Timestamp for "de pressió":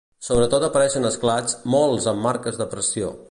2.63-3.13